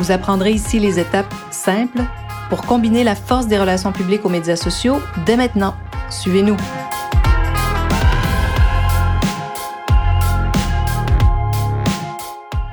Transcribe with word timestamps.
Vous 0.00 0.12
apprendrez 0.12 0.52
ici 0.52 0.78
les 0.78 0.98
étapes 0.98 1.34
simples 1.50 2.00
pour 2.48 2.62
combiner 2.62 3.04
la 3.04 3.14
force 3.14 3.48
des 3.48 3.58
relations 3.58 3.92
publiques 3.92 4.24
aux 4.24 4.30
médias 4.30 4.56
sociaux 4.56 4.98
dès 5.26 5.36
maintenant. 5.36 5.74
Suivez-nous. 6.08 6.56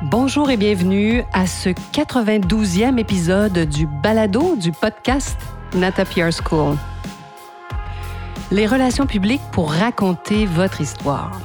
Bonjour 0.04 0.49
et 0.49 0.55
bienvenue 0.55 1.26
à 1.34 1.48
ce 1.48 1.68
92e 1.91 2.98
épisode 2.98 3.59
du 3.68 3.88
balado 3.88 4.55
du 4.55 4.71
podcast 4.71 5.38
Nata 5.76 6.05
School. 6.05 6.77
Les 8.52 8.66
relations 8.66 9.05
publiques 9.05 9.41
pour 9.52 9.73
raconter 9.73 10.46
votre 10.46 10.80
histoire. 10.80 11.41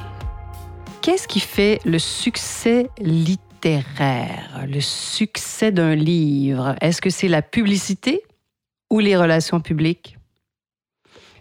Qu'est-ce 1.00 1.26
qui 1.26 1.40
fait 1.40 1.80
le 1.84 1.98
succès 1.98 2.88
littéraire, 3.00 3.51
le 3.64 4.80
succès 4.80 5.72
d'un 5.72 5.94
livre? 5.94 6.74
Est-ce 6.80 7.00
que 7.00 7.10
c'est 7.10 7.28
la 7.28 7.42
publicité 7.42 8.22
ou 8.90 8.98
les 8.98 9.16
relations 9.16 9.60
publiques? 9.60 10.18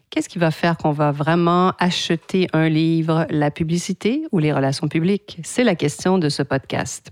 Qu'est-ce 0.09 0.29
qui 0.29 0.39
va 0.39 0.51
faire 0.51 0.77
qu'on 0.77 0.91
va 0.91 1.11
vraiment 1.11 1.73
acheter 1.79 2.47
un 2.53 2.69
livre, 2.69 3.25
la 3.29 3.49
publicité 3.49 4.23
ou 4.31 4.39
les 4.39 4.51
relations 4.51 4.87
publiques? 4.87 5.39
C'est 5.43 5.63
la 5.63 5.75
question 5.75 6.17
de 6.17 6.29
ce 6.29 6.43
podcast. 6.43 7.11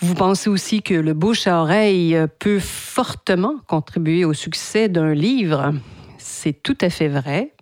Vous 0.00 0.14
pensez 0.14 0.48
aussi 0.48 0.82
que 0.82 0.94
le 0.94 1.12
bouche 1.12 1.46
à 1.46 1.60
oreille 1.60 2.16
peut 2.38 2.60
fortement 2.60 3.56
contribuer 3.68 4.24
au 4.24 4.32
succès 4.32 4.88
d'un 4.88 5.12
livre? 5.12 5.74
C'est 6.18 6.62
tout 6.62 6.78
à 6.80 6.88
fait 6.88 7.08
vrai, 7.08 7.52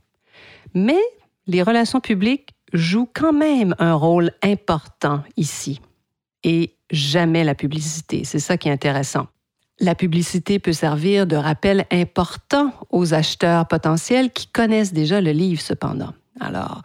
mais 0.72 1.00
les 1.46 1.62
relations 1.62 2.00
publiques 2.00 2.50
jouent 2.72 3.08
quand 3.12 3.32
même 3.32 3.74
un 3.78 3.94
rôle 3.94 4.32
important 4.42 5.22
ici 5.36 5.80
et 6.46 6.76
jamais 6.90 7.44
la 7.44 7.54
publicité. 7.54 8.22
C'est 8.24 8.38
ça 8.38 8.56
qui 8.56 8.68
est 8.68 8.72
intéressant. 8.72 9.26
La 9.78 9.94
publicité 9.94 10.58
peut 10.58 10.72
servir 10.72 11.26
de 11.26 11.36
rappel 11.36 11.84
important 11.90 12.72
aux 12.88 13.12
acheteurs 13.12 13.68
potentiels 13.68 14.30
qui 14.30 14.46
connaissent 14.46 14.94
déjà 14.94 15.20
le 15.20 15.32
livre 15.32 15.60
cependant. 15.60 16.14
Alors, 16.40 16.80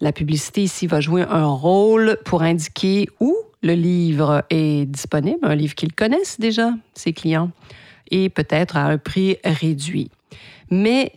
la 0.00 0.12
publicité 0.12 0.64
ici 0.64 0.88
va 0.88 1.00
jouer 1.00 1.22
un 1.28 1.46
rôle 1.46 2.18
pour 2.24 2.42
indiquer 2.42 3.08
où 3.20 3.36
le 3.62 3.74
livre 3.74 4.42
est 4.50 4.86
disponible, 4.86 5.38
un 5.42 5.54
livre 5.54 5.76
qu'ils 5.76 5.92
connaissent 5.92 6.40
déjà, 6.40 6.72
ses 6.94 7.12
clients, 7.12 7.50
et 8.10 8.28
peut-être 8.28 8.76
à 8.76 8.86
un 8.86 8.98
prix 8.98 9.36
réduit. 9.44 10.10
Mais 10.70 11.12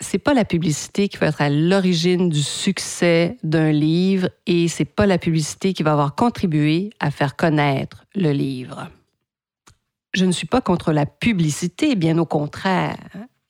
c'est 0.00 0.18
pas 0.18 0.34
la 0.34 0.44
publicité 0.44 1.08
qui 1.08 1.18
va 1.18 1.26
être 1.26 1.42
à 1.42 1.50
l'origine 1.50 2.30
du 2.30 2.42
succès 2.42 3.36
d'un 3.42 3.70
livre 3.70 4.28
et 4.46 4.66
c'est 4.68 4.86
pas 4.86 5.06
la 5.06 5.18
publicité 5.18 5.74
qui 5.74 5.82
va 5.82 5.92
avoir 5.92 6.14
contribué 6.14 6.90
à 7.00 7.10
faire 7.10 7.36
connaître 7.36 8.04
le 8.14 8.32
livre. 8.32 8.88
Je 10.12 10.24
ne 10.24 10.32
suis 10.32 10.46
pas 10.46 10.60
contre 10.60 10.92
la 10.92 11.06
publicité, 11.06 11.94
bien 11.94 12.18
au 12.18 12.26
contraire. 12.26 12.96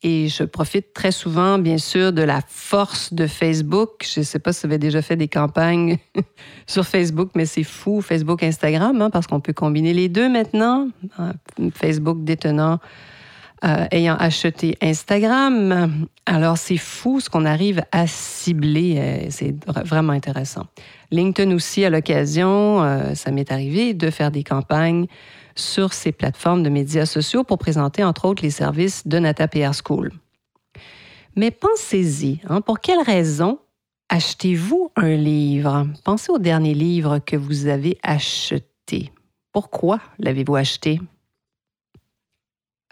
Et 0.02 0.28
je 0.28 0.44
profite 0.44 0.94
très 0.94 1.12
souvent, 1.12 1.58
bien 1.58 1.76
sûr, 1.76 2.12
de 2.12 2.22
la 2.22 2.40
force 2.46 3.12
de 3.12 3.26
Facebook. 3.26 4.06
Je 4.10 4.20
ne 4.20 4.24
sais 4.24 4.38
pas 4.38 4.52
si 4.52 4.60
vous 4.60 4.72
avez 4.72 4.78
déjà 4.78 5.02
fait 5.02 5.16
des 5.16 5.28
campagnes 5.28 5.98
sur 6.66 6.86
Facebook, 6.86 7.30
mais 7.34 7.44
c'est 7.44 7.64
fou, 7.64 8.00
Facebook, 8.00 8.42
Instagram, 8.42 9.00
hein, 9.00 9.10
parce 9.10 9.26
qu'on 9.26 9.40
peut 9.40 9.52
combiner 9.52 9.92
les 9.92 10.08
deux 10.08 10.28
maintenant. 10.28 10.88
Facebook 11.74 12.24
détenant, 12.24 12.78
euh, 13.62 13.86
ayant 13.90 14.16
acheté 14.16 14.78
Instagram. 14.80 16.06
Alors, 16.24 16.56
c'est 16.56 16.78
fou 16.78 17.20
ce 17.20 17.28
qu'on 17.28 17.44
arrive 17.44 17.82
à 17.92 18.06
cibler. 18.06 18.96
Euh, 18.98 19.26
c'est 19.28 19.54
vraiment 19.84 20.12
intéressant. 20.12 20.66
LinkedIn 21.10 21.54
aussi, 21.54 21.84
à 21.84 21.90
l'occasion, 21.90 22.82
euh, 22.82 23.14
ça 23.14 23.30
m'est 23.30 23.52
arrivé 23.52 23.92
de 23.92 24.08
faire 24.10 24.30
des 24.30 24.44
campagnes 24.44 25.06
sur 25.54 25.92
ces 25.92 26.10
plateformes 26.10 26.62
de 26.62 26.70
médias 26.70 27.04
sociaux 27.04 27.44
pour 27.44 27.58
présenter, 27.58 28.02
entre 28.02 28.24
autres, 28.24 28.42
les 28.42 28.50
services 28.50 29.06
de 29.06 29.18
Nata 29.18 29.46
PR 29.46 29.72
School. 29.74 30.10
Mais 31.36 31.50
pensez-y, 31.50 32.40
hein, 32.48 32.62
pour 32.62 32.80
quelle 32.80 33.02
raison 33.02 33.58
achetez-vous 34.08 34.90
un 34.96 35.16
livre? 35.16 35.86
Pensez 36.04 36.32
au 36.32 36.38
dernier 36.38 36.72
livre 36.72 37.18
que 37.18 37.36
vous 37.36 37.66
avez 37.66 37.98
acheté. 38.02 39.12
Pourquoi 39.52 40.00
l'avez-vous 40.18 40.56
acheté? 40.56 41.00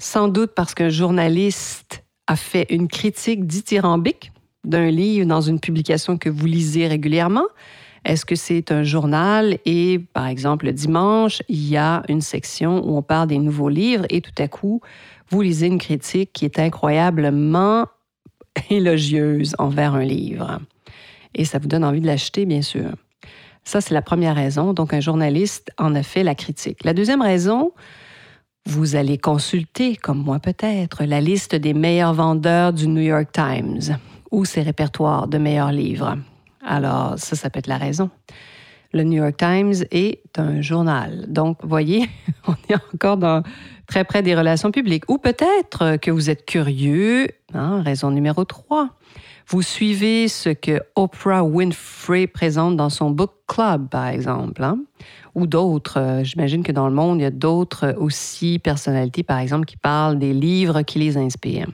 Sans 0.00 0.28
doute 0.28 0.52
parce 0.54 0.74
qu'un 0.74 0.90
journaliste 0.90 2.04
a 2.26 2.36
fait 2.36 2.66
une 2.70 2.88
critique 2.88 3.46
dithyrambique 3.46 4.32
d'un 4.64 4.90
livre 4.90 5.26
dans 5.26 5.40
une 5.40 5.60
publication 5.60 6.18
que 6.18 6.28
vous 6.28 6.46
lisez 6.46 6.86
régulièrement, 6.86 7.46
est-ce 8.04 8.24
que 8.24 8.36
c'est 8.36 8.70
un 8.70 8.84
journal? 8.84 9.58
Et, 9.64 9.98
par 9.98 10.26
exemple, 10.26 10.66
le 10.66 10.72
dimanche, 10.72 11.42
il 11.48 11.68
y 11.68 11.76
a 11.76 12.02
une 12.08 12.20
section 12.20 12.86
où 12.86 12.96
on 12.96 13.02
parle 13.02 13.28
des 13.28 13.38
nouveaux 13.38 13.68
livres 13.68 14.06
et 14.08 14.20
tout 14.20 14.32
à 14.38 14.48
coup, 14.48 14.80
vous 15.30 15.42
lisez 15.42 15.66
une 15.66 15.78
critique 15.78 16.32
qui 16.32 16.44
est 16.44 16.58
incroyablement 16.58 17.86
élogieuse 18.70 19.54
envers 19.58 19.94
un 19.94 20.04
livre. 20.04 20.60
Et 21.34 21.44
ça 21.44 21.58
vous 21.58 21.68
donne 21.68 21.84
envie 21.84 22.00
de 22.00 22.06
l'acheter, 22.06 22.46
bien 22.46 22.62
sûr. 22.62 22.92
Ça, 23.64 23.80
c'est 23.80 23.94
la 23.94 24.02
première 24.02 24.34
raison. 24.34 24.72
Donc, 24.72 24.94
un 24.94 25.00
journaliste 25.00 25.70
en 25.76 25.94
a 25.94 26.02
fait 26.02 26.22
la 26.22 26.34
critique. 26.34 26.84
La 26.84 26.94
deuxième 26.94 27.20
raison, 27.20 27.72
vous 28.68 28.96
allez 28.96 29.16
consulter, 29.16 29.96
comme 29.96 30.22
moi 30.22 30.40
peut-être, 30.40 31.04
la 31.04 31.22
liste 31.22 31.54
des 31.54 31.72
meilleurs 31.72 32.12
vendeurs 32.12 32.74
du 32.74 32.86
New 32.86 33.00
York 33.00 33.30
Times 33.32 33.96
ou 34.30 34.44
ses 34.44 34.60
répertoires 34.60 35.26
de 35.26 35.38
meilleurs 35.38 35.72
livres. 35.72 36.18
Alors, 36.62 37.14
ça, 37.16 37.34
ça 37.34 37.48
peut 37.48 37.60
être 37.60 37.66
la 37.66 37.78
raison. 37.78 38.10
Le 38.92 39.04
New 39.04 39.22
York 39.22 39.38
Times 39.38 39.86
est 39.90 40.20
un 40.38 40.60
journal. 40.60 41.24
Donc, 41.28 41.58
voyez, 41.62 42.10
on 42.46 42.54
est 42.68 42.76
encore 42.94 43.42
très 43.86 44.04
près 44.04 44.22
des 44.22 44.34
relations 44.34 44.70
publiques. 44.70 45.04
Ou 45.08 45.16
peut-être 45.16 45.96
que 45.96 46.10
vous 46.10 46.28
êtes 46.28 46.44
curieux, 46.44 47.28
hein, 47.54 47.82
raison 47.82 48.10
numéro 48.10 48.44
3. 48.44 48.90
Vous 49.46 49.62
suivez 49.62 50.28
ce 50.28 50.50
que 50.50 50.82
Oprah 50.94 51.42
Winfrey 51.42 52.26
présente 52.26 52.76
dans 52.76 52.90
son 52.90 53.10
book 53.10 53.32
club, 53.46 53.88
par 53.88 54.08
exemple, 54.08 54.62
hein, 54.62 54.78
ou 55.38 55.46
d'autres. 55.46 56.20
J'imagine 56.22 56.62
que 56.62 56.72
dans 56.72 56.88
le 56.88 56.94
monde, 56.94 57.18
il 57.18 57.22
y 57.22 57.26
a 57.26 57.30
d'autres 57.30 57.94
aussi 57.98 58.58
personnalités, 58.58 59.22
par 59.22 59.38
exemple, 59.38 59.64
qui 59.66 59.76
parlent 59.76 60.18
des 60.18 60.32
livres 60.32 60.82
qui 60.82 60.98
les 60.98 61.16
inspirent. 61.16 61.70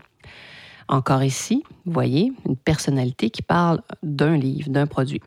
Encore 0.89 1.23
ici, 1.23 1.65
vous 1.87 1.93
voyez, 1.93 2.33
une 2.47 2.57
personnalité 2.57 3.31
qui 3.31 3.43
parle 3.43 3.81
d'un 4.03 4.37
livre, 4.37 4.69
d'un 4.69 4.87
produit. 4.87 5.21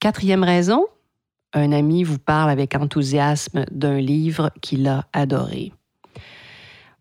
Quatrième 0.00 0.42
raison, 0.42 0.86
un 1.52 1.72
ami 1.72 2.02
vous 2.02 2.18
parle 2.18 2.50
avec 2.50 2.74
enthousiasme 2.74 3.64
d'un 3.70 3.98
livre 4.00 4.50
qu'il 4.60 4.88
a 4.88 5.06
adoré. 5.12 5.72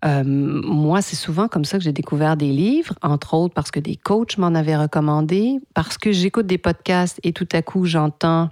Euh, 0.06 0.24
moi, 0.26 1.02
c'est 1.02 1.16
souvent 1.16 1.48
comme 1.48 1.66
ça 1.66 1.78
que 1.78 1.84
j'ai 1.84 1.94
découvert 1.94 2.36
des 2.36 2.52
livres, 2.52 2.94
entre 3.02 3.34
autres 3.36 3.54
parce 3.54 3.72
que 3.72 3.80
des 3.80 3.96
coachs 3.96 4.38
m'en 4.38 4.54
avaient 4.54 4.76
recommandé, 4.76 5.60
parce 5.74 5.98
que 5.98 6.12
j'écoute 6.12 6.46
des 6.46 6.58
podcasts 6.58 7.20
et 7.24 7.32
tout 7.32 7.48
à 7.54 7.62
coup 7.62 7.86
j'entends 7.86 8.50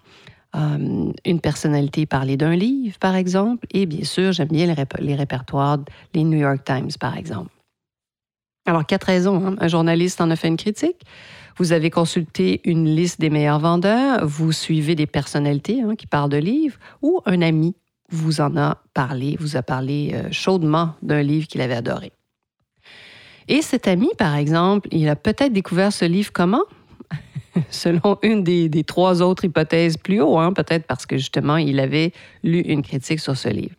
euh, 0.55 1.11
une 1.25 1.39
personnalité 1.39 2.05
parler 2.05 2.37
d'un 2.37 2.55
livre, 2.55 2.97
par 2.99 3.15
exemple, 3.15 3.65
et 3.71 3.85
bien 3.85 4.03
sûr, 4.03 4.31
j'aime 4.31 4.49
bien 4.49 4.73
les 4.99 5.15
répertoires, 5.15 5.79
les 6.13 6.23
New 6.23 6.37
York 6.37 6.63
Times, 6.65 6.91
par 6.99 7.17
exemple. 7.17 7.51
Alors, 8.65 8.85
quatre 8.85 9.05
raisons. 9.05 9.45
Hein. 9.45 9.55
Un 9.59 9.67
journaliste 9.67 10.21
en 10.21 10.29
a 10.29 10.35
fait 10.35 10.47
une 10.47 10.57
critique. 10.57 11.01
Vous 11.57 11.71
avez 11.71 11.89
consulté 11.89 12.61
une 12.63 12.85
liste 12.85 13.19
des 13.19 13.29
meilleurs 13.29 13.59
vendeurs. 13.59 14.25
Vous 14.25 14.51
suivez 14.51 14.95
des 14.95 15.07
personnalités 15.07 15.81
hein, 15.81 15.95
qui 15.95 16.07
parlent 16.07 16.29
de 16.29 16.37
livres. 16.37 16.77
Ou 17.01 17.21
un 17.25 17.41
ami 17.41 17.75
vous 18.09 18.41
en 18.41 18.55
a 18.57 18.77
parlé, 18.93 19.37
vous 19.39 19.55
a 19.55 19.63
parlé 19.63 20.11
euh, 20.13 20.27
chaudement 20.31 20.95
d'un 21.01 21.23
livre 21.23 21.47
qu'il 21.47 21.61
avait 21.61 21.75
adoré. 21.75 22.11
Et 23.47 23.61
cet 23.61 23.87
ami, 23.87 24.09
par 24.17 24.35
exemple, 24.35 24.87
il 24.91 25.09
a 25.09 25.15
peut-être 25.15 25.53
découvert 25.53 25.91
ce 25.91 26.05
livre 26.05 26.31
comment? 26.31 26.63
Selon 27.69 28.17
une 28.21 28.43
des, 28.43 28.83
trois 28.83 29.21
autres 29.21 29.45
hypothèses 29.45 29.97
plus 29.97 30.21
haut, 30.21 30.37
hein, 30.37 30.53
peut-être 30.53 30.85
parce 30.85 31.05
que 31.05 31.17
justement, 31.17 31.57
il 31.57 31.79
avait 31.79 32.13
lu 32.43 32.59
une 32.59 32.81
critique 32.81 33.19
sur 33.19 33.35
ce 33.35 33.49
livre. 33.49 33.75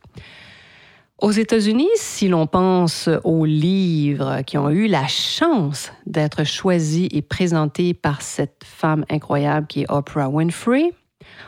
Aux 1.22 1.30
États-Unis, 1.30 1.88
si 1.94 2.26
l'on 2.26 2.48
pense 2.48 3.08
aux 3.22 3.44
livres 3.44 4.42
qui 4.42 4.58
ont 4.58 4.70
eu 4.70 4.88
la 4.88 5.06
chance 5.06 5.92
d'être 6.04 6.44
choisis 6.44 7.08
et 7.12 7.22
présentés 7.22 7.94
par 7.94 8.22
cette 8.22 8.62
femme 8.64 9.04
incroyable 9.08 9.68
qui 9.68 9.82
est 9.82 9.90
Oprah 9.90 10.28
Winfrey, 10.28 10.92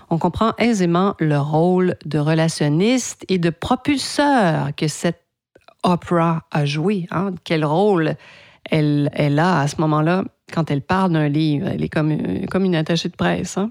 On 0.09 0.19
comprend 0.19 0.53
aisément 0.59 1.17
le 1.19 1.39
rôle 1.39 1.97
de 2.05 2.21
relationniste 2.21 3.25
et 3.29 3.39
de 3.39 3.51
propulseur 3.51 4.69
que 4.77 4.87
cette 4.87 5.25
Oprah 5.83 6.47
a 6.53 6.65
joué. 6.65 7.07
Hein? 7.11 7.33
Quel 7.43 7.65
rôle 7.65 8.15
elle, 8.71 9.11
elle 9.13 9.39
a 9.39 9.61
à 9.61 9.69
ce 9.69 9.81
moment-là 9.81 10.25
quand 10.53 10.71
elle 10.71 10.83
parle 10.83 11.13
d'un 11.13 11.29
livre. 11.29 11.69
Elle 11.69 11.83
est 11.83 11.89
comme, 11.89 12.47
comme 12.51 12.65
une 12.65 12.75
attachée 12.75 13.09
de 13.09 13.17
presse. 13.17 13.59
Hein? 13.59 13.71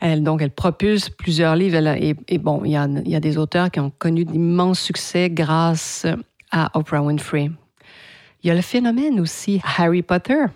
Elle, 0.00 0.22
donc, 0.22 0.40
elle 0.42 0.50
propulse 0.50 1.10
plusieurs 1.10 1.56
livres. 1.56 1.76
et, 1.76 2.38
bon, 2.38 2.62
il 2.64 2.72
y, 2.72 2.76
a, 2.76 2.88
y, 3.04 3.14
a, 3.14 3.20
des 3.20 3.36
auteurs 3.36 3.70
qui 3.70 3.80
ont 3.80 3.92
connu 3.98 4.24
d'immenses 4.24 4.80
succès 4.80 5.28
grâce 5.30 6.06
à 6.50 6.70
Oprah 6.78 7.02
Winfrey. 7.02 7.50
Il 8.42 8.48
y 8.48 8.50
a 8.50 8.54
le 8.54 8.62
phénomène 8.62 9.20
aussi 9.20 9.60
Harry 9.76 10.02
Potter, 10.02 10.46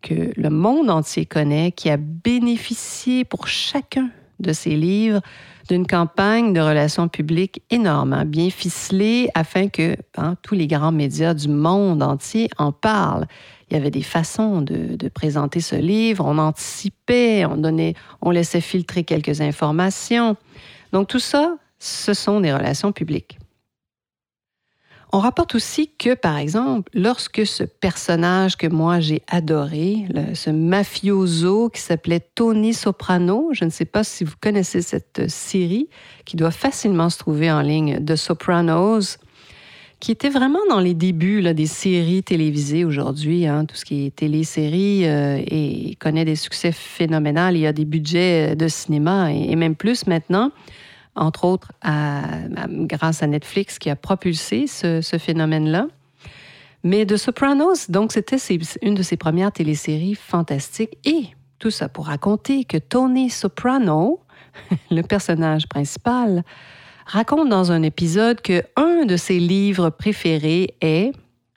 que 0.00 0.32
le 0.36 0.50
monde 0.50 0.88
entier 0.88 1.26
connaît, 1.26 1.72
qui 1.72 1.90
a 1.90 1.98
bénéficié 1.98 3.24
pour 3.24 3.46
chacun 3.46 4.10
de 4.40 4.52
ses 4.52 4.76
livres 4.76 5.20
d'une 5.68 5.86
campagne 5.86 6.52
de 6.52 6.60
relations 6.60 7.08
publiques 7.08 7.62
énorme, 7.70 8.24
bien 8.24 8.50
ficelée, 8.50 9.28
afin 9.34 9.68
que 9.68 9.96
hein, 10.16 10.36
tous 10.42 10.54
les 10.54 10.66
grands 10.66 10.92
médias 10.92 11.34
du 11.34 11.48
monde 11.48 12.02
entier 12.02 12.48
en 12.58 12.72
parlent. 12.72 13.26
Il 13.74 13.78
y 13.78 13.80
avait 13.80 13.90
des 13.90 14.02
façons 14.02 14.62
de, 14.62 15.08
présenter 15.08 15.60
ce 15.60 15.74
livre, 15.74 16.24
on 16.24 16.38
anticipait, 16.38 17.44
on 17.44 17.56
donnait, 17.56 17.94
on 18.22 18.30
laissait 18.30 18.60
filtrer 18.60 19.02
quelques 19.02 19.40
informations. 19.40 20.36
Donc 20.92 21.08
tout 21.08 21.18
ça, 21.18 21.56
ce 21.80 22.14
sont 22.14 22.38
des 22.38 22.52
relations 22.52 22.92
publiques. 22.92 23.36
On 25.12 25.18
rapporte 25.18 25.56
aussi 25.56 25.90
que, 25.98 26.14
par 26.14 26.36
exemple, 26.38 26.88
lorsque 26.94 27.44
ce 27.44 27.64
personnage 27.64 28.56
que 28.56 28.68
moi 28.68 29.00
j'ai 29.00 29.22
adoré, 29.26 30.06
ce 30.34 30.50
mafioso 30.50 31.68
qui 31.68 31.80
s'appelait 31.80 32.20
Tony 32.36 32.74
Soprano, 32.74 33.48
je 33.54 33.64
ne 33.64 33.70
sais 33.70 33.86
pas 33.86 34.04
si 34.04 34.22
vous 34.22 34.34
connaissez 34.40 34.82
cette 34.82 35.28
série 35.28 35.88
qui 36.24 36.36
doit 36.36 36.52
facilement 36.52 37.10
se 37.10 37.18
trouver 37.18 37.50
en 37.50 37.60
ligne, 37.60 37.98
de 37.98 38.14
Sopranos, 38.14 39.18
qui 40.04 40.12
était 40.12 40.28
vraiment 40.28 40.58
dans 40.68 40.80
les 40.80 40.92
débuts 40.92 41.54
des 41.54 41.64
séries 41.64 42.22
télévisées 42.22 42.84
aujourd'hui. 42.84 43.46
Hein, 43.46 43.64
tout 43.64 43.74
ce 43.74 43.86
qui 43.86 44.04
est 44.04 44.14
télésérie 44.14 45.08
euh, 45.08 45.42
et 45.46 45.96
connaît 45.98 46.26
des 46.26 46.36
succès 46.36 46.72
phénoménaux. 46.72 47.48
Il 47.52 47.60
y 47.60 47.66
a 47.66 47.72
des 47.72 47.86
budgets 47.86 48.54
de 48.54 48.68
cinéma 48.68 49.32
et 49.32 49.56
même 49.56 49.74
plus 49.74 50.06
maintenant 50.06 50.52
entre 51.14 51.46
autres 51.46 51.72
grâce 51.82 53.22
à 53.22 53.26
Netflix 53.26 53.78
qui 53.78 53.88
a 53.88 53.96
propulsé 53.96 54.66
ce, 54.66 55.00
phénomène-là. 55.18 55.86
Mais 56.82 57.06
The 57.06 57.16
Sopranos, 57.16 57.88
donc 57.90 58.12
c'était 58.12 58.36
une 58.82 58.94
de 58.94 59.02
ses 59.02 59.16
premières 59.16 59.52
téléséries 59.52 60.16
fantastiques 60.16 60.98
et 61.06 61.28
tout 61.58 61.70
ça 61.70 61.88
pour 61.88 62.08
raconter 62.08 62.64
que 62.64 62.76
Tony 62.76 63.30
Soprano, 63.30 64.20
le 64.90 65.00
personnage 65.00 65.66
principal, 65.66 66.44
raconte 67.06 67.48
dans 67.48 67.72
un 67.72 67.82
épisode 67.82 68.40
que 68.40 68.62
un 68.76 69.04
de 69.04 69.16
ses 69.16 69.38
livres 69.38 69.90
préférés 69.90 70.74
est 70.80 71.12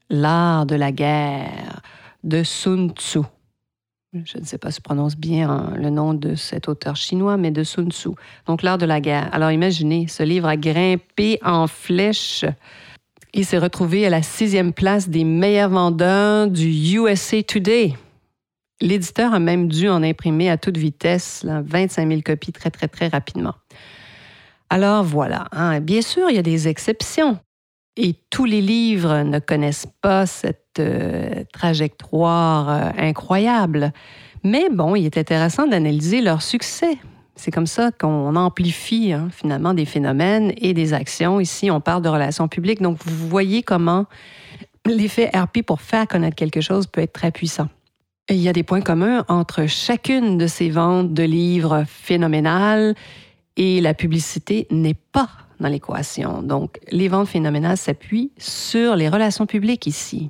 L'art 0.10 0.66
de 0.66 0.76
la 0.76 0.94
guerre 0.94 1.82
de 2.24 2.44
Sun 2.44 2.92
Tzu 2.92 3.20
je 4.26 4.38
ne 4.38 4.46
sais 4.46 4.58
pas 4.58 4.72
si 4.72 4.78
je 4.78 4.82
prononce 4.82 5.16
bien 5.16 5.50
hein, 5.50 5.74
le 5.76 5.90
nom 5.90 6.14
de 6.14 6.36
cet 6.36 6.68
auteur 6.68 6.96
chinois, 6.96 7.38
mais 7.38 7.52
de 7.52 7.64
Sun 7.64 7.92
Tzu. 7.92 8.10
Donc, 8.46 8.64
l'art 8.64 8.78
de 8.78 8.86
la 8.86 9.02
guerre. 9.02 9.30
Alors, 9.32 9.52
imaginez, 9.52 10.08
ce 10.08 10.24
livre 10.24 10.48
a 10.48 10.58
grimpé 10.58 11.40
en 11.44 11.68
flèche. 11.68 12.46
Il 13.34 13.46
s'est 13.46 13.58
retrouvé 13.58 14.06
à 14.06 14.10
la 14.10 14.22
sixième 14.22 14.74
place 14.74 15.10
des 15.10 15.24
meilleurs 15.24 15.70
vendeurs 15.70 16.48
du 16.48 16.70
USA 16.98 17.44
Today. 17.44 17.94
L'éditeur 18.80 19.34
a 19.34 19.40
même 19.40 19.68
dû 19.68 19.90
en 19.90 20.04
imprimer 20.04 20.50
à 20.50 20.58
toute 20.58 20.78
vitesse, 20.78 21.46
25 21.46 22.08
000 22.08 22.22
copies 22.22 22.54
très, 22.54 22.70
très, 22.70 22.88
très 22.88 23.08
rapidement. 23.08 23.56
Alors 24.70 25.04
voilà, 25.04 25.48
hein. 25.52 25.80
bien 25.80 26.02
sûr, 26.02 26.30
il 26.30 26.36
y 26.36 26.40
a 26.40 26.44
des 26.44 26.68
exceptions. 26.68 27.40
Et 27.96 28.14
tous 28.30 28.46
les 28.46 28.62
livres 28.62 29.24
ne 29.24 29.40
connaissent 29.40 29.88
pas 30.02 30.26
cette 30.26 30.80
euh, 30.80 31.44
trajectoire 31.52 32.70
euh, 32.70 32.90
incroyable. 32.98 33.92
Mais 34.44 34.70
bon, 34.72 34.96
il 34.96 35.06
est 35.06 35.18
intéressant 35.18 35.66
d'analyser 35.66 36.22
leur 36.22 36.44
succès. 36.44 36.98
C'est 37.36 37.52
comme 37.52 37.66
ça 37.66 37.92
qu'on 37.92 38.36
amplifie 38.36 39.14
hein, 39.14 39.30
finalement 39.32 39.74
des 39.74 39.86
phénomènes 39.86 40.54
et 40.58 40.74
des 40.74 40.94
actions. 40.94 41.40
Ici, 41.40 41.72
on 41.72 41.82
parle 41.82 42.04
de 42.04 42.10
relations 42.10 42.48
publiques. 42.48 42.82
Donc, 42.82 43.00
vous 43.04 43.28
voyez 43.28 43.64
comment 43.64 44.06
l'effet 44.86 45.30
RP 45.34 45.64
pour 45.66 45.82
faire 45.82 46.08
connaître 46.08 46.36
quelque 46.36 46.62
chose 46.62 46.88
peut 46.88 47.02
être 47.02 47.14
très 47.14 47.32
puissant. 47.32 47.68
il 48.30 48.38
y 48.38 48.50
a 48.50 48.54
des 48.54 48.64
points 48.64 48.82
communs 48.82 49.26
entre 49.28 49.66
chacune 49.68 50.38
de 50.38 50.48
ces 50.48 50.70
ventes 50.70 51.14
de 51.14 51.24
livres 51.24 51.84
phénoménales 51.88 52.96
et 53.58 53.82
la 53.82 53.94
publicité 53.94 54.68
n'est 54.72 54.94
pas 54.94 55.30
dans 55.60 55.68
l'équation. 55.68 56.44
Donc, 56.44 56.80
les 56.92 57.08
ventes 57.08 57.28
phénoménales 57.28 57.78
s'appuient 57.78 58.32
sur 58.38 58.96
les 58.96 59.10
relations 59.10 59.48
publiques 59.48 59.88
ici. 59.88 60.30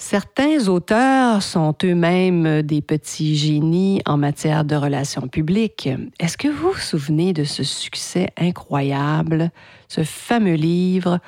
Certains 0.00 0.68
auteurs 0.68 1.42
sont 1.42 1.74
eux-mêmes 1.82 2.62
des 2.62 2.80
petits 2.82 3.36
génies 3.36 4.00
en 4.06 4.16
matière 4.16 4.64
de 4.64 4.76
relations 4.76 5.26
publiques. 5.26 5.88
Est-ce 6.20 6.36
que 6.36 6.46
vous 6.46 6.70
vous 6.70 6.78
souvenez 6.78 7.32
de 7.32 7.42
ce 7.42 7.64
succès 7.64 8.28
incroyable, 8.36 9.50
ce 9.88 10.04
fameux 10.04 10.54
livre 10.54 11.18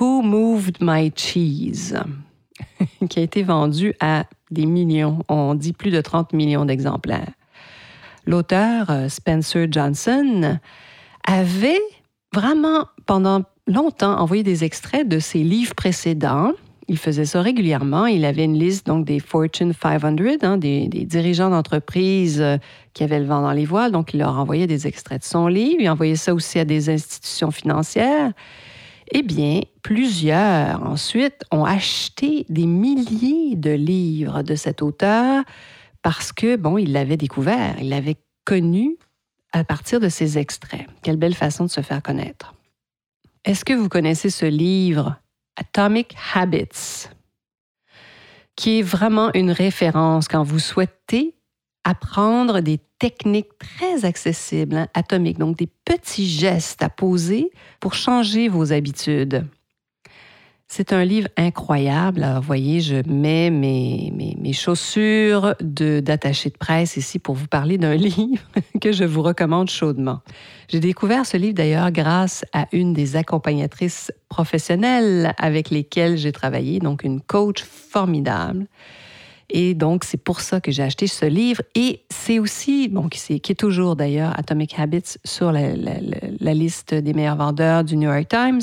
Who 0.00 0.22
Moved 0.22 0.78
My 0.80 1.12
Cheese? 1.14 1.96
Qui 3.10 3.18
a 3.18 3.22
été 3.22 3.42
vendu 3.42 3.92
à 4.00 4.24
des 4.50 4.64
millions, 4.64 5.18
on 5.28 5.54
dit 5.54 5.74
plus 5.74 5.90
de 5.90 6.00
30 6.00 6.32
millions 6.32 6.64
d'exemplaires. 6.64 7.32
L'auteur 8.26 8.90
euh, 8.90 9.08
Spencer 9.08 9.66
Johnson 9.70 10.58
avait 11.26 11.80
vraiment 12.32 12.86
pendant 13.06 13.42
longtemps 13.66 14.18
envoyé 14.18 14.42
des 14.42 14.64
extraits 14.64 15.08
de 15.08 15.18
ses 15.18 15.42
livres 15.42 15.74
précédents. 15.74 16.52
Il 16.88 16.98
faisait 16.98 17.24
ça 17.24 17.40
régulièrement. 17.40 18.06
Il 18.06 18.24
avait 18.24 18.44
une 18.44 18.58
liste 18.58 18.86
donc 18.86 19.06
des 19.06 19.20
Fortune 19.20 19.72
500, 19.72 20.16
hein, 20.42 20.56
des, 20.58 20.86
dirigeants 20.88 21.48
d'entreprise 21.50 22.40
euh, 22.40 22.58
qui 22.92 23.04
avaient 23.04 23.20
le 23.20 23.26
vent 23.26 23.40
dans 23.40 23.52
les 23.52 23.64
voiles. 23.64 23.92
Donc, 23.92 24.12
il 24.12 24.18
leur 24.18 24.38
envoyait 24.38 24.66
des 24.66 24.86
extraits 24.86 25.20
de 25.20 25.26
son 25.26 25.46
livre. 25.46 25.78
Il 25.80 25.88
envoyait 25.88 26.16
ça 26.16 26.34
aussi 26.34 26.58
à 26.58 26.64
des 26.64 26.90
institutions 26.90 27.50
financières. 27.50 28.32
Eh 29.12 29.22
bien, 29.22 29.60
plusieurs 29.82 30.82
ensuite 30.82 31.44
ont 31.50 31.64
acheté 31.64 32.46
des 32.48 32.66
milliers 32.66 33.56
de 33.56 33.70
livres 33.70 34.42
de 34.42 34.54
cet 34.54 34.82
auteur 34.82 35.44
parce 36.04 36.32
que, 36.32 36.56
bon, 36.56 36.76
il 36.76 36.92
l'avait 36.92 37.16
découvert, 37.16 37.76
il 37.80 37.88
l'avait 37.88 38.18
connu 38.44 38.98
à 39.52 39.64
partir 39.64 40.00
de 40.00 40.10
ces 40.10 40.36
extraits. 40.36 40.86
Quelle 41.02 41.16
belle 41.16 41.34
façon 41.34 41.64
de 41.64 41.70
se 41.70 41.80
faire 41.80 42.02
connaître. 42.02 42.54
Est-ce 43.44 43.64
que 43.64 43.72
vous 43.72 43.88
connaissez 43.88 44.28
ce 44.28 44.44
livre, 44.44 45.16
Atomic 45.56 46.14
Habits, 46.34 47.08
qui 48.54 48.80
est 48.80 48.82
vraiment 48.82 49.32
une 49.32 49.50
référence 49.50 50.28
quand 50.28 50.42
vous 50.42 50.58
souhaitez 50.58 51.34
apprendre 51.84 52.60
des 52.60 52.80
techniques 52.98 53.56
très 53.58 54.04
accessibles, 54.04 54.76
hein, 54.76 54.88
atomiques, 54.92 55.38
donc 55.38 55.56
des 55.56 55.70
petits 55.86 56.28
gestes 56.28 56.82
à 56.82 56.90
poser 56.90 57.50
pour 57.80 57.94
changer 57.94 58.48
vos 58.48 58.74
habitudes? 58.74 59.46
C'est 60.66 60.92
un 60.92 61.04
livre 61.04 61.28
incroyable. 61.36 62.26
vous 62.36 62.42
voyez, 62.42 62.80
je 62.80 62.96
mets 63.08 63.50
mes, 63.50 64.12
mes, 64.12 64.52
chaussures 64.52 65.54
d'attaché 65.60 66.50
de, 66.50 66.56
presse 66.56 66.96
ici 66.96 67.18
pour 67.18 67.34
vous 67.34 67.46
parler 67.46 67.78
d'un 67.78 67.94
livre 67.94 68.42
que 68.80 68.90
je 68.90 69.04
vous 69.04 69.22
recommande 69.22 69.68
chaudement. 69.68 70.20
J'ai 70.68 70.80
découvert 70.80 71.26
ce 71.26 71.36
livre 71.36 71.54
d'ailleurs 71.54 71.90
grâce 71.92 72.44
à 72.52 72.66
une 72.72 72.92
des 72.92 73.16
accompagnatrices 73.16 74.10
professionnelles 74.28 75.34
avec 75.38 75.70
lesquelles 75.70 76.16
j'ai 76.16 76.32
travaillé, 76.32 76.80
donc 76.80 77.04
une 77.04 77.20
coach 77.20 77.62
formidable. 77.62 78.66
Et 79.50 79.74
donc, 79.74 80.04
c'est 80.04 80.22
pour 80.22 80.40
ça 80.40 80.60
que 80.60 80.72
j'ai 80.72 80.82
acheté 80.82 81.06
ce 81.06 81.26
livre. 81.26 81.62
Et 81.74 82.02
c'est 82.10 82.38
aussi, 82.38 82.88
bon, 82.88 83.08
qui, 83.08 83.34
est, 83.34 83.38
qui 83.38 83.52
est 83.52 83.56
toujours 83.56 83.94
d'ailleurs 83.94 84.36
Atomic 84.38 84.78
Habits 84.78 85.18
sur 85.24 85.52
la 85.52 86.54
liste 86.54 86.94
des 86.94 87.12
meilleurs 87.12 87.36
vendeurs 87.36 87.84
du 87.84 87.96
New 87.96 88.10
York 88.10 88.28
Times 88.28 88.62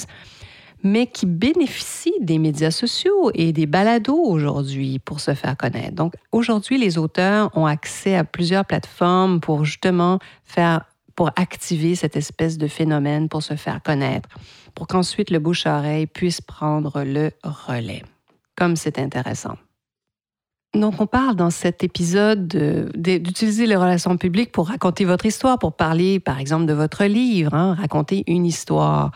mais 0.84 1.08
qui 1.08 1.26
bénéficient 1.26 2.20
des 2.22 2.38
médias 2.38 2.72
sociaux 2.72 3.32
et 3.34 3.54
des 3.54 3.66
balados 3.66 4.24
aujourd'hui 4.24 5.00
pour 5.00 5.20
se 5.20 5.34
faire 5.34 5.58
connaître. 5.58 5.96
Donc 5.96 6.14
aujourd'hui, 6.32 6.78
les 6.78 6.98
auteurs 6.98 7.56
ont 7.58 7.66
accès 7.66 8.16
à 8.16 8.24
plusieurs 8.24 8.66
plateformes 8.66 9.40
pour 9.40 9.66
justement 9.66 10.20
faire 10.44 10.86
pour 11.16 11.30
activer 11.36 11.96
cette 11.96 12.16
espèce 12.16 12.58
de 12.58 12.68
phénomène 12.68 13.30
pour 13.30 13.44
se 13.44 13.56
faire 13.56 13.84
connaître, 13.84 14.30
pour 14.74 14.88
qu'ensuite 14.88 15.30
le 15.30 15.40
bouche-oreille 15.40 16.08
puisse 16.08 16.42
prendre 16.42 17.04
le 17.04 17.32
relais. 17.44 18.04
Comme 18.56 18.76
c'est 18.76 18.98
intéressant. 18.98 19.58
Donc, 20.74 21.02
on 21.02 21.06
parle 21.06 21.36
dans 21.36 21.50
cet 21.50 21.84
épisode 21.84 22.48
d'utiliser 22.96 23.66
les 23.66 23.76
relations 23.76 24.16
publiques 24.16 24.54
pour 24.54 24.70
raconter 24.70 25.04
votre 25.04 25.26
histoire, 25.26 25.60
pour 25.60 25.74
parler, 25.74 26.22
par 26.22 26.40
exemple, 26.40 26.66
de 26.66 26.74
votre 26.74 27.04
livre, 27.04 27.54
hein, 27.54 27.74
raconter 27.74 28.24
une 28.28 28.46
histoire 28.46 29.12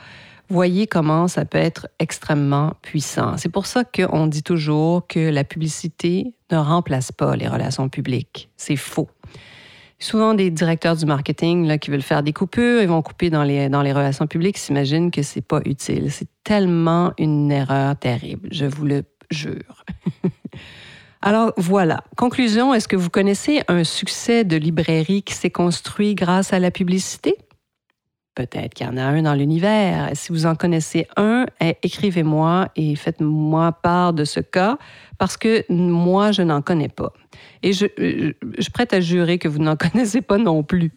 voyez 0.49 0.87
comment 0.87 1.27
ça 1.27 1.45
peut 1.45 1.57
être 1.57 1.87
extrêmement 1.99 2.73
puissant. 2.81 3.37
C'est 3.37 3.49
pour 3.49 3.65
ça 3.65 3.83
qu'on 3.83 4.27
dit 4.27 4.43
toujours 4.43 5.07
que 5.07 5.19
la 5.19 5.43
publicité 5.43 6.33
ne 6.51 6.57
remplace 6.57 7.11
pas 7.11 7.35
les 7.35 7.47
relations 7.47 7.89
publiques. 7.89 8.49
C'est 8.57 8.75
faux. 8.75 9.09
Souvent 9.97 10.33
des 10.33 10.51
directeurs 10.51 10.97
du 10.97 11.05
marketing 11.05 11.79
qui 11.79 11.89
veulent 11.89 12.01
faire 12.01 12.21
des 12.21 12.33
coupures, 12.33 12.81
ils 12.81 12.87
vont 12.87 13.01
couper 13.01 13.29
dans 13.29 13.43
les, 13.43 13.69
dans 13.69 13.81
les 13.81 13.93
relations 13.93 14.27
publiques, 14.27 14.57
s'imaginent 14.57 15.09
que 15.09 15.21
c'est 15.21 15.41
pas 15.41 15.61
utile. 15.65 16.11
C'est 16.11 16.27
tellement 16.43 17.13
une 17.17 17.51
erreur 17.51 17.97
terrible, 17.97 18.49
je 18.51 18.65
vous 18.65 18.85
le 18.85 19.03
jure. 19.31 19.85
Alors 21.21 21.53
voilà. 21.57 22.03
Conclusion, 22.17 22.73
est-ce 22.73 22.87
que 22.87 22.95
vous 22.95 23.09
connaissez 23.09 23.63
un 23.67 23.83
succès 23.83 24.43
de 24.43 24.57
librairie 24.57 25.23
qui 25.23 25.33
s'est 25.33 25.49
construit 25.49 26.13
grâce 26.13 26.53
à 26.53 26.59
la 26.59 26.71
publicité? 26.71 27.35
Peut-être 28.35 28.73
qu'il 28.73 28.85
y 28.85 28.89
en 28.89 28.97
a 28.97 29.03
un 29.03 29.21
dans 29.21 29.33
l'univers. 29.33 30.09
Si 30.13 30.33
vous 30.33 30.45
en 30.45 30.55
connaissez 30.55 31.07
un, 31.15 31.45
eh, 31.61 31.75
écrivez-moi 31.83 32.67
et 32.75 32.95
faites-moi 32.95 33.71
part 33.71 34.11
de 34.11 34.25
ce 34.25 34.41
cas 34.41 34.77
parce 35.17 35.37
que 35.37 35.63
moi, 35.69 36.33
je 36.33 36.41
n'en 36.41 36.61
connais 36.61 36.89
pas. 36.89 37.13
Et 37.63 37.71
je, 37.71 37.85
suis 38.59 38.71
prête 38.73 38.93
à 38.93 38.99
jurer 38.99 39.37
que 39.37 39.47
vous 39.47 39.59
n'en 39.59 39.75
connaissez 39.77 40.21
pas 40.21 40.37
non 40.37 40.63
plus 40.63 40.91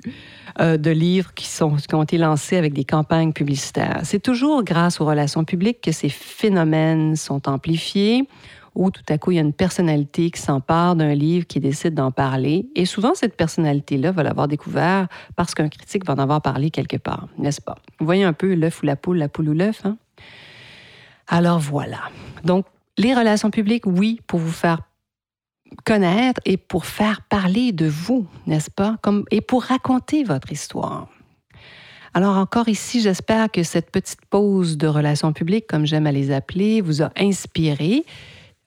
euh, 0.61 0.76
de 0.76 0.90
livres 0.90 1.33
qui, 1.35 1.47
sont, 1.47 1.76
qui 1.76 1.95
ont 1.95 2.02
été 2.02 2.18
lancés 2.18 2.57
avec 2.57 2.73
des 2.73 2.85
campagnes 2.85 3.33
publicitaires. 3.33 4.00
C'est 4.02 4.23
toujours 4.23 4.64
grâce 4.64 5.00
aux 5.00 5.07
relations 5.07 5.45
publiques 5.45 5.80
que 5.80 5.92
ces 5.92 6.09
phénomènes 6.09 7.14
sont 7.14 7.49
amplifiés 7.49 8.26
où 8.78 8.92
tout 8.92 9.02
à 9.08 9.18
coup, 9.18 9.32
il 9.32 9.35
y 9.35 9.38
a 9.38 9.42
une 9.42 9.52
personnalité 9.52 10.30
qui 10.30 10.40
s'empare 10.40 10.94
d'un 10.94 11.12
livre, 11.12 11.47
qui 11.47 11.58
décide 11.58 11.94
d'en 11.94 12.12
parler. 12.12 12.68
Et 12.76 12.87
souvent, 12.87 13.12
cette 13.14 13.37
personnalité-là 13.37 14.12
va 14.12 14.23
l'avoir 14.23 14.47
découvert 14.47 15.08
parce 15.35 15.52
qu'un 15.52 15.68
critique 15.68 16.06
va 16.06 16.14
en 16.14 16.18
avoir 16.18 16.40
parlé 16.40 16.70
quelque 16.70 16.97
part, 16.97 17.26
n'est-ce 17.38 17.61
pas? 17.61 17.75
Vous 17.99 18.06
voyez 18.06 18.23
un 18.23 18.32
peu 18.32 18.54
l'œuf 18.54 18.82
ou 18.82 18.87
la 18.87 18.94
poule, 18.94 19.18
la 19.18 19.28
poule 19.28 19.49
ou 19.49 19.52
l'œuf, 19.52 19.85
hein? 19.85 19.99
Alors 21.26 21.58
voilà. 21.58 21.99
Donc, 22.44 22.66
les 22.97 23.14
relations 23.14 23.50
publiques, 23.50 23.85
oui, 23.85 24.20
pour 24.28 24.38
vous 24.38 24.52
faire 24.52 24.80
connaître 25.85 26.40
et 26.44 26.56
pour 26.56 26.87
faire 26.87 27.23
parler 27.23 27.73
de 27.73 27.87
vous, 27.87 28.26
n'est-ce 28.47 28.70
pas? 28.70 28.97
Et 29.32 29.40
pour 29.40 29.64
raconter 29.64 30.23
votre 30.23 30.52
histoire. 30.52 31.08
Alors 32.14 32.37
encore 32.37 32.68
ici, 32.68 33.00
j'espère 33.00 33.50
que 33.50 33.62
cette 33.64 33.90
petite 33.90 34.25
pause 34.30 34.78
de 34.78 34.87
relations 34.87 35.32
publiques, 35.32 35.66
comme 35.66 35.85
j'aime 35.85 36.06
à 36.06 36.12
les 36.12 36.30
appeler, 36.30 36.80
vous 36.80 37.02
a 37.02 37.11
inspiré 37.16 38.04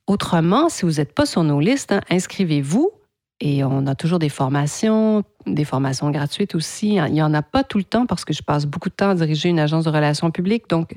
Autrement, 0.08 0.70
si 0.70 0.86
vous 0.86 0.93
n'êtes 0.93 1.13
pas 1.13 1.25
sur 1.25 1.43
nos 1.43 1.60
listes, 1.60 1.91
hein, 1.91 2.01
inscrivez-vous. 2.10 2.91
Et 3.39 3.63
on 3.63 3.88
a 3.88 3.96
toujours 3.96 4.20
des 4.20 4.29
formations, 4.29 5.24
des 5.48 5.65
formations 5.65 6.12
gratuites 6.12 6.53
aussi. 6.53 6.96
Il 6.96 7.13
n'y 7.13 7.24
en 7.24 7.34
a 7.34 7.41
pas 7.41 7.63
tout 7.63 7.79
le 7.79 7.84
temps 7.84 8.05
parce 8.05 8.24
que 8.24 8.34
je 8.34 8.43
passe 8.43 8.65
beaucoup 8.65 8.89
de 8.89 8.93
temps 8.93 9.10
à 9.10 9.15
diriger 9.15 9.50
une 9.50 9.60
agence 9.60 9.86
de 9.86 9.89
relations 9.89 10.29
publiques. 10.29 10.70
Donc, 10.70 10.96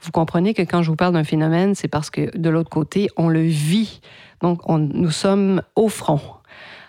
vous 0.00 0.10
comprenez 0.10 0.52
que 0.52 0.60
quand 0.60 0.82
je 0.82 0.90
vous 0.90 0.96
parle 0.96 1.14
d'un 1.14 1.24
phénomène, 1.24 1.74
c'est 1.74 1.88
parce 1.88 2.10
que 2.10 2.36
de 2.36 2.50
l'autre 2.50 2.68
côté, 2.68 3.08
on 3.16 3.28
le 3.28 3.40
vit. 3.40 4.00
Donc, 4.42 4.60
nous 4.68 5.10
sommes 5.10 5.62
au 5.74 5.88
front. 5.88 6.20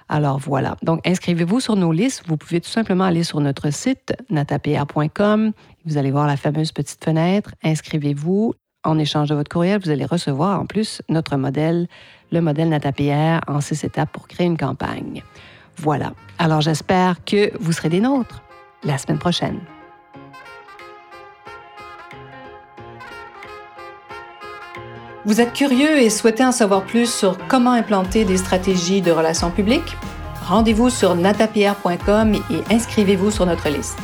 Alors 0.09 0.39
voilà. 0.39 0.75
Donc, 0.83 1.05
inscrivez-vous 1.07 1.59
sur 1.59 1.75
nos 1.75 1.91
listes. 1.91 2.23
Vous 2.27 2.37
pouvez 2.37 2.61
tout 2.61 2.69
simplement 2.69 3.03
aller 3.05 3.23
sur 3.23 3.39
notre 3.39 3.71
site 3.71 4.13
natapr.com. 4.29 5.51
Vous 5.85 5.97
allez 5.97 6.11
voir 6.11 6.27
la 6.27 6.37
fameuse 6.37 6.71
petite 6.71 7.03
fenêtre. 7.03 7.51
Inscrivez-vous 7.63 8.53
en 8.83 8.99
échange 8.99 9.29
de 9.29 9.35
votre 9.35 9.51
courriel, 9.51 9.79
vous 9.83 9.89
allez 9.89 10.05
recevoir 10.05 10.59
en 10.59 10.65
plus 10.65 11.01
notre 11.09 11.35
modèle, 11.37 11.87
le 12.31 12.41
modèle 12.41 12.69
NataPR 12.69 13.41
en 13.47 13.61
six 13.61 13.83
étapes 13.83 14.11
pour 14.11 14.27
créer 14.27 14.47
une 14.47 14.57
campagne. 14.57 15.23
Voilà. 15.77 16.13
Alors 16.39 16.61
j'espère 16.61 17.23
que 17.23 17.51
vous 17.59 17.71
serez 17.71 17.89
des 17.89 17.99
nôtres 17.99 18.41
la 18.83 18.97
semaine 18.97 19.19
prochaine. 19.19 19.59
Vous 25.25 25.41
êtes 25.41 25.51
curieux 25.51 25.99
et 25.99 26.09
souhaitez 26.09 26.45
en 26.45 26.53
savoir 26.53 26.85
plus 26.85 27.13
sur 27.13 27.37
comment 27.49 27.73
implanter 27.73 28.23
des 28.23 28.37
stratégies 28.37 29.01
de 29.01 29.11
relations 29.11 29.51
publiques? 29.51 29.97
Rendez-vous 30.47 30.89
sur 30.89 31.15
natapierre.com 31.15 32.35
et 32.35 32.73
inscrivez-vous 32.73 33.31
sur 33.31 33.45
notre 33.45 33.67
liste. 33.67 33.99